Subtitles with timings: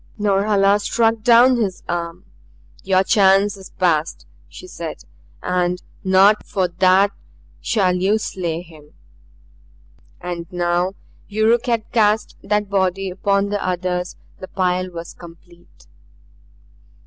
[0.17, 2.25] Norhala struck down his arm.
[2.81, 5.03] "Your chance has passed," she said,
[5.43, 7.11] "and not for THAT
[7.59, 8.95] shall you slay him."
[10.19, 10.93] And now
[11.27, 15.85] Yuruk had cast that body upon the others; the pile was complete.